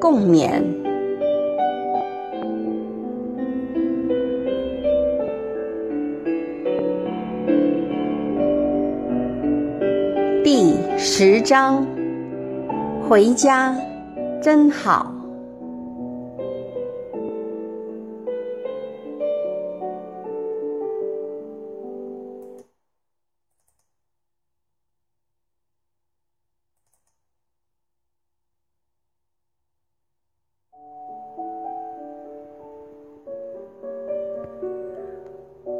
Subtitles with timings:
[0.00, 0.62] 共勉。
[10.42, 11.86] 第十章，
[13.06, 13.76] 回家
[14.42, 15.19] 真好。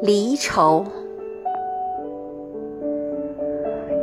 [0.03, 0.83] 离愁，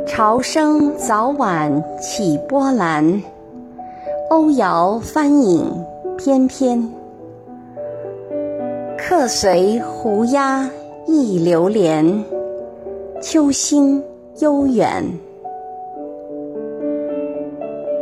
[0.06, 3.20] 潮声早晚起波澜，
[4.30, 5.84] 欧摇翻影
[6.16, 6.88] 翩翩。
[8.96, 10.70] 客随胡鸦
[11.08, 12.24] 忆流连，
[13.20, 14.00] 秋心
[14.38, 15.04] 悠远。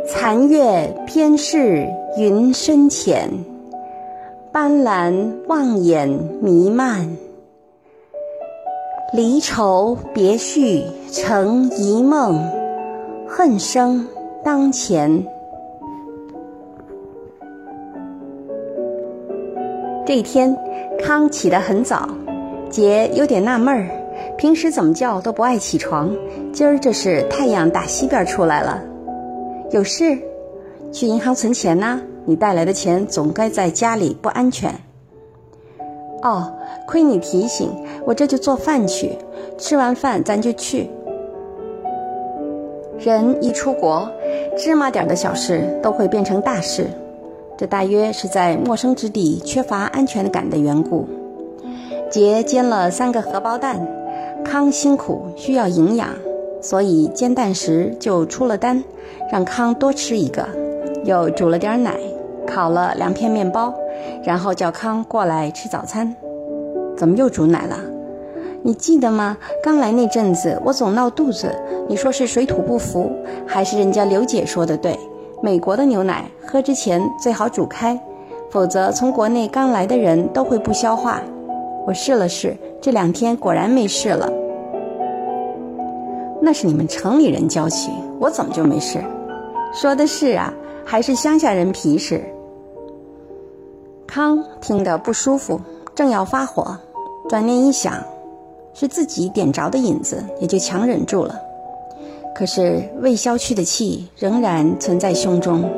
[0.05, 1.87] 残月偏是
[2.19, 3.27] 云深浅，
[4.51, 6.07] 斑斓望眼
[6.39, 7.17] 弥漫。
[9.13, 12.43] 离愁别绪成一梦，
[13.25, 14.05] 恨生
[14.43, 15.25] 当前。
[20.05, 20.57] 这一天，
[20.99, 22.09] 康起得很早，
[22.69, 23.89] 杰有点纳闷儿，
[24.37, 26.13] 平时怎么叫都不爱起床，
[26.51, 28.83] 今儿这是太阳打西边出来了。
[29.71, 30.17] 有事？
[30.91, 32.01] 去银行存钱呐？
[32.25, 34.73] 你带来的钱总该在家里，不安全。
[36.23, 36.51] 哦。
[36.85, 37.69] 亏你提醒，
[38.05, 39.17] 我这就做饭去。
[39.57, 40.89] 吃完饭咱就去。
[42.99, 44.09] 人一出国，
[44.57, 46.87] 芝麻点的小事都会变成大事。
[47.57, 51.07] 这大约是在陌生之地缺乏安全感的缘故。
[52.09, 53.85] 杰煎了三个荷包蛋，
[54.45, 56.07] 康辛苦需要营养，
[56.61, 58.83] 所以煎蛋时就出了单，
[59.31, 60.47] 让康多吃一个。
[61.03, 61.93] 又煮了点奶，
[62.45, 63.73] 烤了两片面包，
[64.23, 66.15] 然后叫康过来吃早餐。
[66.95, 67.77] 怎么又煮奶了？
[68.63, 69.37] 你记得吗？
[69.63, 71.55] 刚来那阵子，我总闹肚子，
[71.87, 73.11] 你说是水土不服，
[73.45, 74.97] 还是人家刘姐说的对？
[75.41, 77.97] 美国的牛奶喝之前最好煮开，
[78.49, 81.21] 否则从国内刚来的人都会不消化。
[81.85, 84.29] 我试了试，这两天果然没事了。
[86.41, 88.99] 那是你们城里人娇气，我怎么就没事？
[89.73, 90.51] 说的是啊，
[90.83, 92.21] 还是乡下人皮实。
[94.07, 95.59] 康听得不舒服，
[95.93, 96.77] 正要发火。
[97.29, 97.93] 转念一想，
[98.73, 101.37] 是自己点着的引子，也就强忍住了。
[102.33, 105.69] 可是未消去的气仍然存在胸中。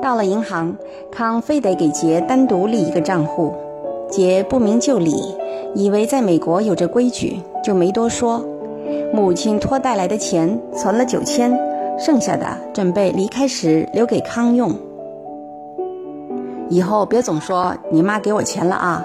[0.00, 0.74] 到了银行，
[1.12, 3.52] 康非得给杰单独立一个账户。
[4.10, 5.34] 杰不明就里，
[5.74, 8.44] 以为在美国有这规矩，就没多说。
[9.12, 11.58] 母亲托带来的钱存了九千，
[11.98, 14.74] 剩下的准备离开时留给康用。
[16.68, 19.04] 以后别总说你妈给我钱了啊。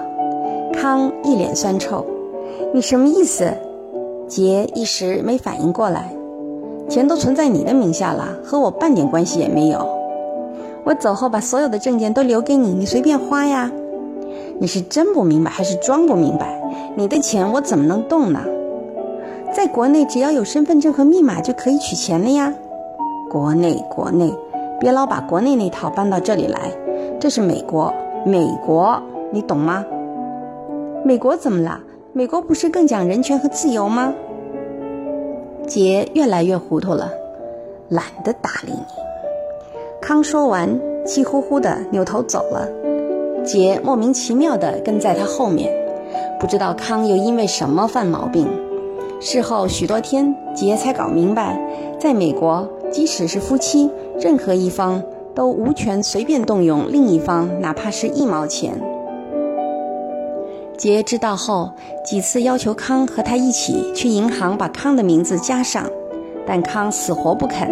[0.72, 2.04] 康一脸酸臭，
[2.72, 3.52] 你什么意思？
[4.28, 6.14] 杰一时没反应过来，
[6.88, 9.84] 钱都存在你的名下了，和我半点关系也没有。
[10.84, 13.70] 我走后把所有的证件都留给你，你随便花呀。
[14.60, 16.60] 你是真不明白还是装不明白？
[16.96, 18.40] 你的钱我怎么能动呢？
[19.52, 22.54] 在国内只要有身份证和密码就可以取钱了呀。
[23.28, 24.32] 国内国内，
[24.78, 26.70] 别老把国内那套搬到这里来，
[27.20, 27.92] 这是美国，
[28.24, 28.98] 美国，
[29.30, 29.84] 你懂吗？
[31.04, 31.78] 美国怎么了？
[32.14, 34.14] 美国不是更讲人权和自由吗？
[35.66, 37.12] 杰越来越糊涂了，
[37.90, 38.82] 懒得搭理你。
[40.00, 42.66] 康说完，气呼呼的扭头走了。
[43.44, 45.70] 杰莫名其妙的跟在他后面，
[46.40, 48.48] 不知道康又因为什么犯毛病。
[49.20, 51.60] 事后许多天，杰才搞明白，
[51.98, 55.02] 在美国，即使是夫妻，任何一方
[55.34, 58.80] 都无权随便动用另一方，哪怕是一毛钱。
[60.76, 61.70] 杰知道后，
[62.04, 65.86] 几次要求康和他一起去银行把康的名字加上，
[66.46, 67.68] 但康死活不肯，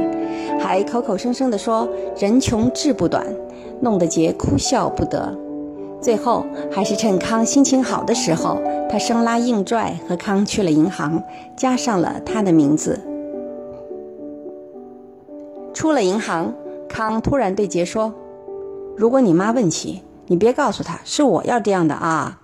[0.61, 1.89] 还口口声声地说
[2.21, 3.27] “人穷志不短”，
[3.81, 5.35] 弄得杰哭笑不得。
[6.01, 8.59] 最后还是趁康心情好的时候，
[8.89, 11.23] 他生拉硬拽和康去了银行，
[11.57, 13.01] 加上了他的名字。
[15.73, 16.53] 出了银行，
[16.89, 18.13] 康突然对杰说
[18.97, 22.41] ：“如果你妈问起，你别告诉她是我要这样的啊。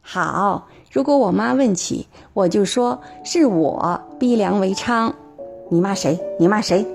[0.00, 5.12] 好，如果我妈问起，我就说是我逼良为娼。
[5.68, 6.18] 你骂谁？
[6.38, 6.86] 你骂谁？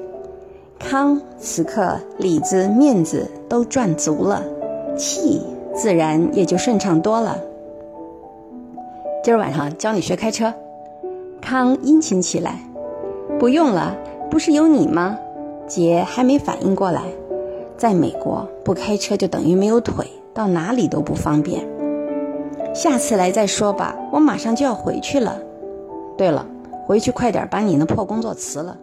[0.77, 4.43] 康此刻里子面子都赚足了，
[4.97, 5.41] 气
[5.73, 7.37] 自然也就顺畅多了。
[9.23, 10.53] 今儿晚上教你学开车。
[11.41, 12.59] 康殷勤起来。
[13.39, 13.95] 不用了，
[14.29, 15.17] 不是有你吗？
[15.69, 17.03] 杰还没反应过来，
[17.77, 21.65] 在美国不开车就等于没有腿，到哪里都不方便。
[22.73, 25.37] 下次来再说吧，我马上就要回去了。
[26.17, 26.45] 对了，
[26.87, 28.75] 回去快点把你那破工作辞了。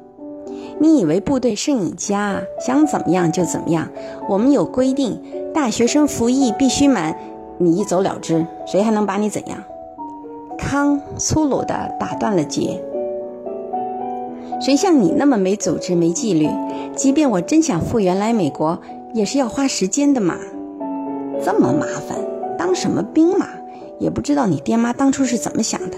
[0.79, 3.89] 你以为部队是你家，想怎么样就怎么样？
[4.29, 5.21] 我们有规定，
[5.53, 7.17] 大学生服役必须满，
[7.59, 9.59] 你一走了之，谁还能把你怎样？
[10.57, 12.81] 康粗鲁地打断了杰。
[14.61, 16.49] 谁像你那么没组织、没纪律？
[16.95, 18.81] 即便我真想复员来美国，
[19.13, 20.37] 也是要花时间的嘛。
[21.45, 22.19] 这么麻烦，
[22.59, 23.47] 当什么兵嘛？
[23.99, 25.97] 也不知道你爹妈当初是怎么想的。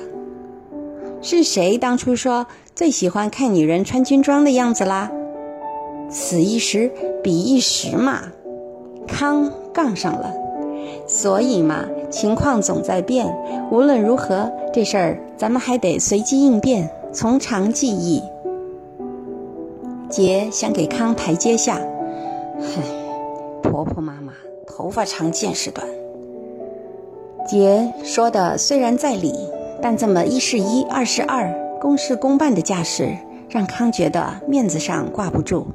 [1.20, 5.10] 是谁当初说最喜欢看女人穿军装的样子啦？
[6.10, 6.90] 此一时，
[7.22, 8.22] 彼一时嘛。
[9.06, 10.32] 康杠上了，
[11.06, 13.34] 所以嘛，情况总在变。
[13.70, 18.22] 无论如何，这事儿咱们还得随机应变，从长计议。
[20.08, 21.78] 杰想给康台阶下，
[22.60, 22.82] 唉，
[23.62, 24.32] 婆婆妈妈
[24.66, 25.86] 头发长见识短。
[27.46, 29.34] 杰说的虽然在理，
[29.82, 33.16] 但这么一是一，二是二，公事公办的架势，
[33.50, 35.66] 让康觉得面子上挂不住。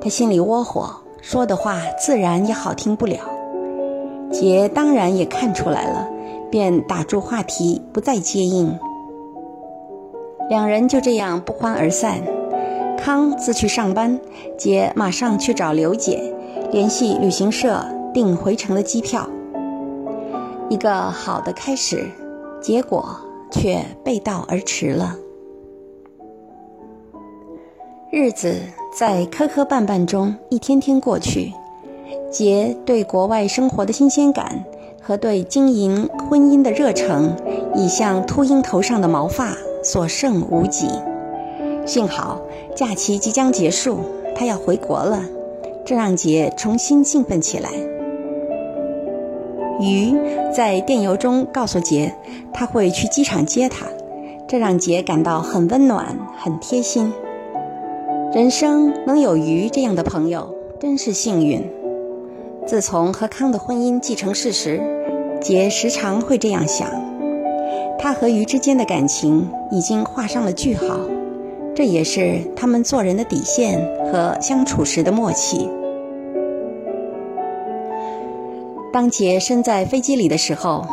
[0.00, 0.90] 他心里窝火，
[1.22, 3.18] 说的话自然也好听不了。
[4.30, 6.08] 杰当然也看出来了，
[6.50, 8.78] 便打住话题，不再接应。
[10.50, 12.20] 两人就这样不欢而散。
[13.02, 14.20] 康自去上班，
[14.56, 16.32] 杰马上去找刘姐，
[16.70, 17.84] 联系旅行社
[18.14, 19.28] 订回程的机票。
[20.70, 22.08] 一个好的开始，
[22.60, 23.04] 结果
[23.50, 25.16] 却背道而驰了。
[28.12, 28.54] 日子
[28.96, 31.52] 在磕磕绊绊中一天天过去，
[32.30, 34.64] 杰对国外生活的新鲜感
[35.02, 37.34] 和对经营婚姻的热诚，
[37.74, 39.48] 已像秃鹰头上的毛发
[39.82, 40.86] 所剩无几。
[41.84, 42.40] 幸好
[42.74, 43.98] 假期即将结束，
[44.34, 45.22] 他要回国了，
[45.84, 47.68] 这让杰重新兴奋起来。
[49.78, 50.14] 鱼
[50.54, 52.14] 在电邮中告诉杰，
[52.52, 53.86] 他会去机场接他，
[54.48, 57.12] 这让杰感到很温暖、很贴心。
[58.32, 61.62] 人生能有鱼这样的朋友，真是幸运。
[62.66, 64.80] 自从和康的婚姻既成事实，
[65.40, 66.88] 杰时常会这样想：
[67.98, 70.96] 他和鱼之间的感情已经画上了句号。
[71.74, 73.80] 这也是他们做人的底线
[74.10, 75.68] 和相处时的默契。
[78.92, 80.86] 当杰身在飞机里的时候，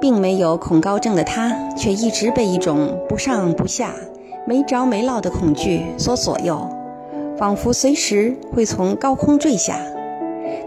[0.00, 3.94] 并没有恐高症的他，却一直被一种不上不下、
[4.46, 6.68] 没着没落的恐惧所左右，
[7.38, 9.78] 仿佛随时会从高空坠下。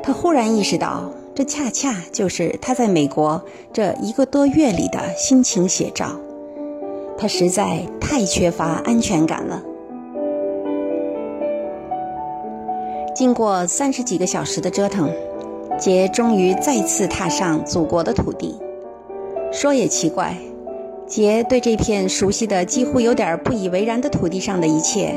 [0.01, 6.11] 他忽然意识到，这恰恰就是他在美国这一个多月里的心情写照。
[7.17, 9.38] 他实在太缺乏安全感
[13.19, 15.11] 经过三十几个小时的折腾，
[15.77, 18.57] 杰终于再次踏上祖国的土地。
[19.51, 20.37] 说也奇怪，
[21.05, 25.13] 杰对这片熟悉的几乎有点不以为然的土地上的一切，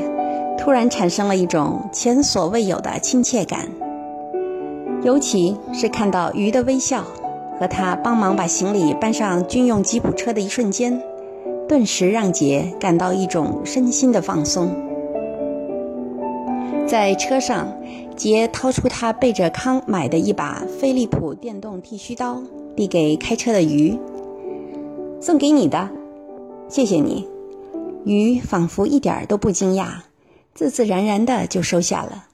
[0.57, 3.69] 突然产生了一种前所未有的亲切感。
[5.03, 7.05] 尤其是看到鱼的微笑，
[7.57, 11.01] 和他帮忙把行李搬上军用吉普车的一瞬间。
[11.69, 14.75] 顿时让杰感到一种身心的放松。
[16.93, 17.75] 在车上，
[18.15, 22.39] 杰掏出他背着康买的一把飞利浦电动剃须刀，
[22.75, 23.97] 递给开车的鱼
[25.19, 25.89] ：“送给你的，
[26.69, 27.27] 谢谢你。”
[28.05, 29.87] 鱼仿佛一点都不惊讶，
[30.53, 32.25] 自自然然的就收下了。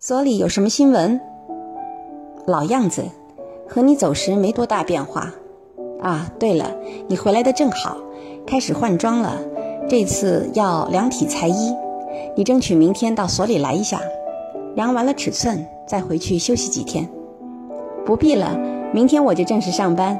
[0.00, 1.20] 所里有什么新闻？
[2.48, 3.04] 老样子，
[3.68, 5.32] 和你走时没多大变化。
[6.00, 6.74] 啊，对了，
[7.06, 7.96] 你回来的正好。
[8.44, 9.40] 开始换装了，
[9.88, 11.72] 这次要量体裁衣，
[12.34, 14.00] 你争取明天到所里来一下，
[14.74, 17.08] 量完了尺寸再回去休息几天。
[18.06, 18.58] 不必了，
[18.92, 20.18] 明天我就正式上班。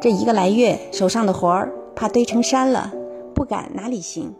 [0.00, 2.92] 这一个来月手上的活儿怕堆成山了，
[3.34, 4.34] 不赶哪里行？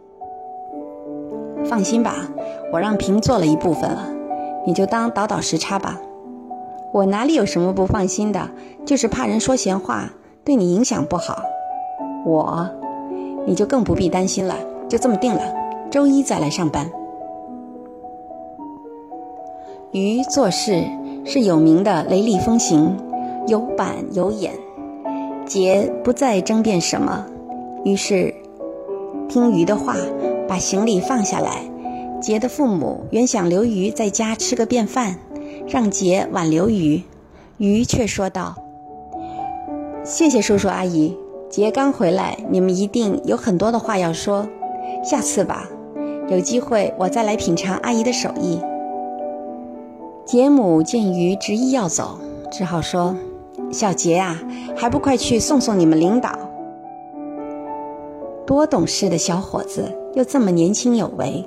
[1.63, 2.29] 放心吧，
[2.71, 4.09] 我让平做了一部分了，
[4.67, 5.99] 你就当倒倒时差吧。
[6.91, 8.49] 我哪里有什么不放心的，
[8.85, 10.09] 就是怕人说闲话，
[10.43, 11.41] 对你影响不好。
[12.25, 12.69] 我。
[13.47, 14.55] 你就更不必担心了，
[14.89, 15.41] 就这么定了，
[15.91, 16.91] 周一再来上班。
[19.95, 20.83] 鱼做事
[21.23, 22.97] 是有名的雷厉风行，
[23.47, 24.51] 有板有眼。
[25.45, 27.25] 杰不再争辩什么，
[27.85, 28.35] 于是
[29.29, 29.95] 听鱼的话，
[30.49, 31.61] 把行李放下来。
[32.19, 35.15] 杰的父母原想留鱼在家吃个便饭，
[35.65, 37.01] 让杰挽留鱼，
[37.57, 38.53] 鱼却说道
[40.03, 41.15] ：“谢谢叔叔阿姨，
[41.49, 44.45] 杰刚回来，你们一定有很多的话要说，
[45.05, 45.69] 下次吧，
[46.27, 48.59] 有机会我再来品尝阿姨的手艺。”
[50.25, 52.17] 杰母见鱼执意要走，
[52.51, 53.15] 只好说
[53.71, 54.41] ：“小杰啊，
[54.75, 56.31] 还不快去送送你们领导！”
[58.43, 61.45] 多懂事的小伙子，又这么年轻有为。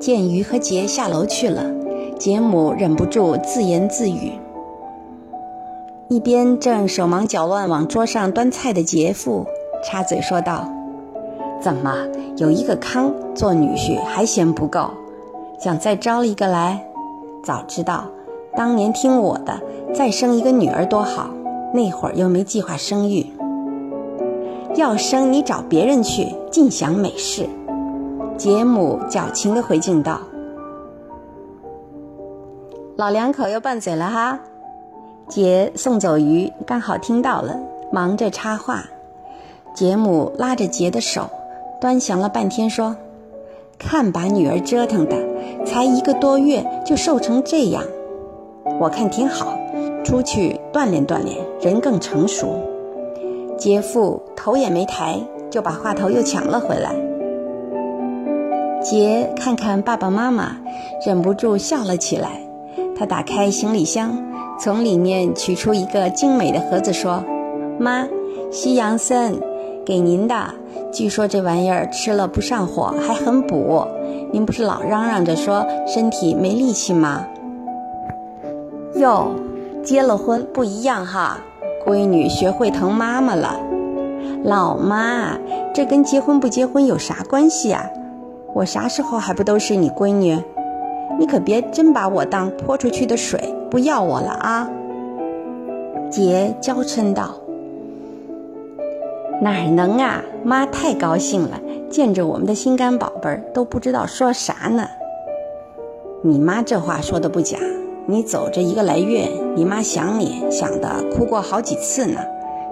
[0.00, 1.70] 见鱼和杰下楼去了，
[2.18, 4.32] 杰母忍不住自言自语，
[6.08, 9.46] 一边正手忙脚乱往桌上端菜的杰父
[9.84, 10.66] 插嘴说道
[11.60, 11.94] ：“怎么
[12.38, 14.88] 有一个康做女婿还嫌不够，
[15.60, 16.82] 想再招一个来？”
[17.44, 18.06] 早知道，
[18.56, 19.60] 当年听我的，
[19.94, 21.28] 再生一个女儿多好。
[21.74, 23.26] 那会儿又没计划生育，
[24.76, 27.48] 要生你找别人去，尽享美事。
[28.38, 30.20] 杰母矫情地回敬道
[32.96, 34.38] ：“老两口又拌嘴了哈。”
[35.28, 37.58] 杰送走鱼，刚好听到了，
[37.90, 38.84] 忙着插话。
[39.74, 41.28] 杰母拉着杰的手，
[41.80, 42.96] 端详了半天，说。
[43.78, 45.16] 看把女儿折腾的，
[45.64, 47.82] 才一个多月就瘦成这样，
[48.80, 49.56] 我看挺好，
[50.04, 52.58] 出去锻炼锻炼，人更成熟。
[53.56, 55.18] 杰父头也没抬，
[55.50, 56.94] 就把话头又抢了回来。
[58.82, 60.56] 杰看看爸爸妈妈，
[61.06, 62.40] 忍不住笑了起来。
[62.96, 64.16] 他打开行李箱，
[64.60, 67.24] 从里面取出一个精美的盒子，说
[67.78, 68.06] ：“妈，
[68.50, 69.34] 西洋参，
[69.84, 70.34] 给您的。”
[70.92, 73.84] 据说这玩意儿吃了不上火，还很补。
[74.32, 77.26] 您不是老嚷嚷着说身体没力气吗？
[78.96, 79.28] 哟，
[79.82, 81.38] 结了婚不一样哈，
[81.84, 83.58] 闺女学会疼妈妈了。
[84.44, 85.36] 老妈，
[85.74, 87.84] 这跟结婚不结婚有啥关系啊？
[88.52, 90.38] 我啥时候还不都是你闺女？
[91.18, 94.70] 你可别真把我当泼出去的水，不要我了啊！
[96.10, 97.34] 姐娇嗔道。
[99.40, 100.22] 哪能啊！
[100.44, 101.60] 妈太高兴了，
[101.90, 104.88] 见着我们的心肝宝贝儿都不知道说啥呢。
[106.22, 107.58] 你妈这话说的不假，
[108.06, 112.20] 你走这一个来月，你妈想你想的哭过好几次呢，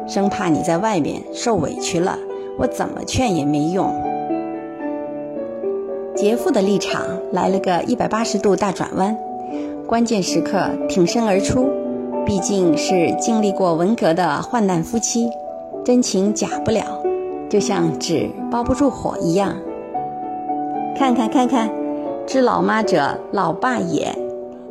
[0.07, 2.17] 生怕你在外面受委屈了，
[2.59, 3.91] 我怎么劝也没用。
[6.15, 7.03] 杰父的立场
[7.33, 9.17] 来了个一百八十度大转弯，
[9.87, 11.69] 关键时刻挺身而出，
[12.25, 15.29] 毕竟是经历过文革的患难夫妻。
[15.85, 16.85] 真情假不了，
[17.51, 19.57] 就像纸包不住火一样。
[20.97, 21.69] 看看看看，
[22.25, 24.17] 知老妈者老爸也，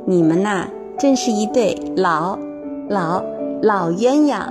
[0.06, 2.40] 你们呐，真是一对老
[2.88, 3.22] 老
[3.62, 4.48] 老鸳鸯。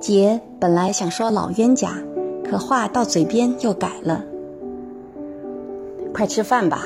[0.00, 1.92] 杰本来想说老冤家，
[2.42, 4.24] 可话到嘴边又改了。
[6.12, 6.82] 快吃饭吧，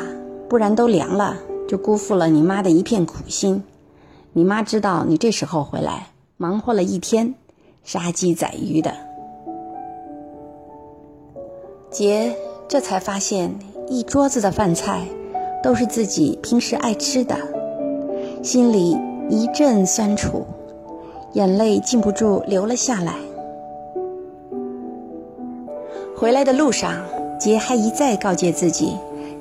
[0.51, 1.35] 不然都凉了，
[1.67, 3.63] 就辜负了你妈的一片苦心。
[4.35, 7.35] 你妈知道你这时候回来，忙活了一天。
[7.83, 8.93] 杀鸡宰鱼的，
[11.91, 12.35] 杰
[12.69, 13.53] 这才发现
[13.89, 15.01] 一桌子的饭菜
[15.63, 17.37] 都是自己平时爱吃的，
[18.43, 18.97] 心里
[19.29, 20.45] 一阵酸楚，
[21.33, 23.15] 眼泪禁不住流了下来。
[26.15, 27.03] 回来的路上，
[27.41, 28.97] 杰还一再告诫自己，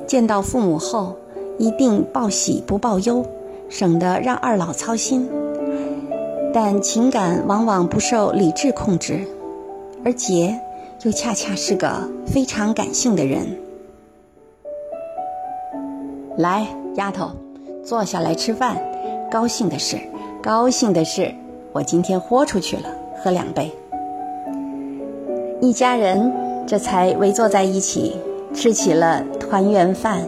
[0.08, 1.15] 见到父母后
[1.58, 3.24] 一定报喜不报忧，
[3.67, 5.29] 省得让二老操心。
[6.51, 9.27] 但情感往往不受理智控制，
[10.03, 10.60] 而杰
[11.03, 13.58] 又恰恰是个非常感性的人。
[16.38, 16.65] 来，
[16.96, 17.32] 丫头，
[17.84, 18.77] 坐下来吃饭。
[19.29, 20.00] 高兴的是，
[20.41, 21.36] 高兴的是，
[21.72, 22.89] 我今天豁出去了，
[23.22, 23.72] 喝两杯。
[25.62, 26.34] 一家人
[26.65, 28.15] 这才围坐在一起，
[28.53, 30.27] 吃起了团圆饭。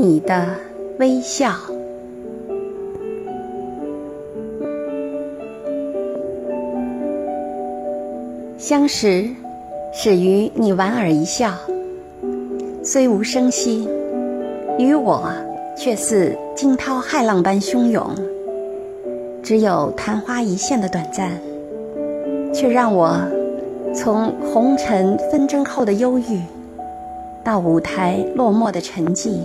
[0.00, 0.46] 你的
[0.98, 1.52] 微笑，
[8.56, 9.28] 相识
[9.92, 11.52] 始于你莞尔一笑，
[12.82, 13.86] 虽无声息，
[14.78, 15.30] 于我
[15.76, 18.10] 却似惊涛骇浪般汹涌。
[19.42, 21.30] 只有昙花一现的短暂，
[22.54, 23.18] 却让我
[23.94, 26.40] 从红尘纷争后的忧郁，
[27.44, 29.40] 到舞台落寞的沉寂。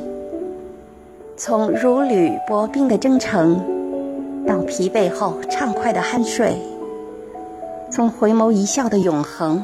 [1.38, 3.60] 从如履薄冰的征程，
[4.48, 6.54] 到疲惫后畅快的酣睡；
[7.92, 9.62] 从回眸一笑的永恒，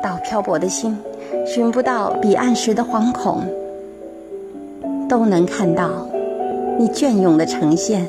[0.00, 0.96] 到漂泊的心
[1.44, 3.42] 寻不到彼岸时的惶恐，
[5.08, 6.08] 都能看到
[6.78, 8.06] 你隽永的呈现，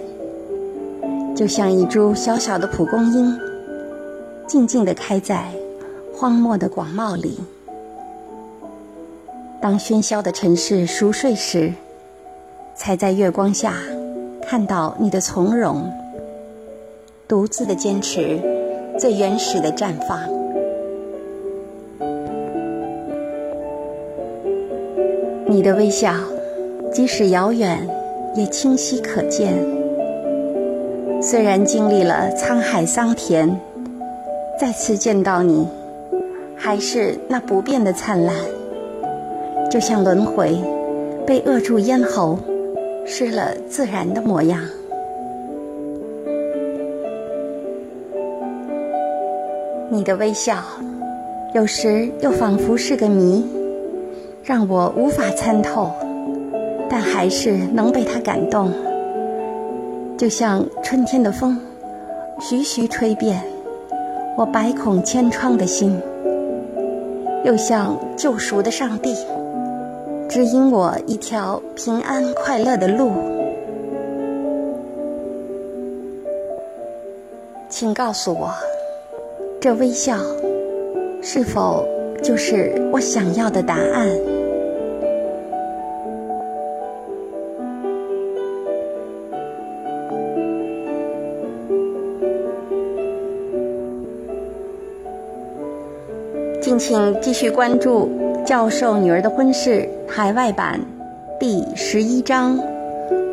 [1.35, 3.35] 就像一株小小的蒲公英，
[4.45, 5.45] 静静地开在
[6.13, 7.39] 荒漠的广袤里。
[9.59, 11.73] 当喧嚣的城市熟睡时，
[12.79, 13.73] 才在月光下
[14.41, 15.91] 看到你的从容，
[17.27, 18.39] 独自的坚持，
[18.97, 20.17] 最原始的绽放。
[25.45, 26.13] 你的微笑，
[26.93, 27.85] 即使遥远，
[28.33, 29.53] 也清晰可见。
[31.21, 33.59] 虽然经历了沧海桑田，
[34.57, 35.67] 再次见到你，
[36.55, 38.33] 还是那不变的灿烂。
[39.69, 40.57] 就像轮回，
[41.27, 42.39] 被扼住咽喉，
[43.11, 44.61] 失了自然的模样。
[49.89, 50.57] 你的微笑，
[51.55, 53.43] 有时又仿佛是个谜，
[54.43, 55.91] 让我无法参透，
[56.87, 58.71] 但还是能被它感动。
[60.15, 61.59] 就像春天的风，
[62.39, 63.41] 徐徐吹遍
[64.37, 65.99] 我百孔千疮的心，
[67.43, 69.15] 又像救赎的上帝。
[70.29, 73.11] 指引我一条平安快乐的路，
[77.67, 78.53] 请告诉我，
[79.59, 80.15] 这微笑
[81.19, 81.83] 是否
[82.21, 84.07] 就是我想要的答案？
[96.61, 98.28] 敬请继续关注。
[98.49, 100.81] 教授女儿的婚事海外版
[101.39, 102.59] 第十一章：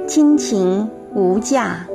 [0.07, 1.87] 亲情无价。